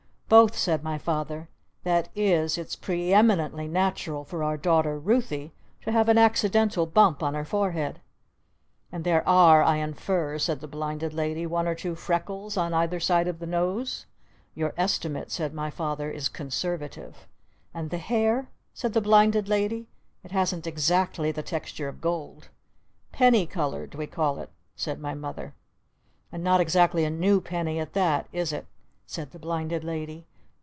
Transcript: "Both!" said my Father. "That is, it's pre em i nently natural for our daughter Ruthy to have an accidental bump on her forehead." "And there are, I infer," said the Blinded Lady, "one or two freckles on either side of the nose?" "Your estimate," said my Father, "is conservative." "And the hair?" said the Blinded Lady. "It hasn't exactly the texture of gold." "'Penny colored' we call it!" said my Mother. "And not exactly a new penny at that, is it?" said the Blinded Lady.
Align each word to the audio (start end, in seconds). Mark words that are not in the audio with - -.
"Both!" 0.31 0.57
said 0.57 0.81
my 0.81 0.97
Father. 0.97 1.49
"That 1.83 2.07
is, 2.15 2.57
it's 2.57 2.77
pre 2.77 3.11
em 3.13 3.29
i 3.31 3.35
nently 3.35 3.69
natural 3.69 4.23
for 4.23 4.43
our 4.45 4.55
daughter 4.55 4.97
Ruthy 4.97 5.51
to 5.81 5.91
have 5.91 6.07
an 6.07 6.17
accidental 6.17 6.85
bump 6.85 7.21
on 7.21 7.33
her 7.33 7.43
forehead." 7.43 7.99
"And 8.93 9.03
there 9.03 9.27
are, 9.27 9.61
I 9.61 9.75
infer," 9.75 10.37
said 10.37 10.61
the 10.61 10.69
Blinded 10.69 11.13
Lady, 11.13 11.45
"one 11.45 11.67
or 11.67 11.75
two 11.75 11.95
freckles 11.95 12.55
on 12.55 12.73
either 12.73 12.97
side 12.97 13.27
of 13.27 13.39
the 13.39 13.45
nose?" 13.45 14.05
"Your 14.55 14.73
estimate," 14.77 15.31
said 15.31 15.53
my 15.53 15.69
Father, 15.69 16.09
"is 16.09 16.29
conservative." 16.29 17.27
"And 17.73 17.89
the 17.89 17.97
hair?" 17.97 18.47
said 18.73 18.93
the 18.93 19.01
Blinded 19.01 19.49
Lady. 19.49 19.89
"It 20.23 20.31
hasn't 20.31 20.65
exactly 20.65 21.33
the 21.33 21.43
texture 21.43 21.89
of 21.89 21.99
gold." 21.99 22.47
"'Penny 23.11 23.45
colored' 23.45 23.95
we 23.95 24.07
call 24.07 24.39
it!" 24.39 24.49
said 24.77 24.97
my 25.01 25.13
Mother. 25.13 25.55
"And 26.31 26.41
not 26.41 26.61
exactly 26.61 27.03
a 27.03 27.09
new 27.09 27.41
penny 27.41 27.79
at 27.79 27.91
that, 27.91 28.29
is 28.31 28.53
it?" 28.53 28.65
said 29.03 29.31
the 29.31 29.39
Blinded 29.39 29.83
Lady. 29.83 30.25